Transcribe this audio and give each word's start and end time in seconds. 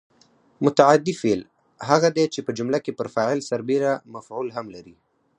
متعدي 0.65 1.13
فعل 1.21 1.41
هغه 1.89 2.09
دی 2.17 2.25
چې 2.33 2.39
په 2.45 2.51
جمله 2.57 2.79
کې 2.85 2.91
پر 2.99 3.07
فاعل 3.15 3.39
سربېره 3.49 3.91
مفعول 4.15 4.47
هم 4.57 4.65
لري. 4.75 4.95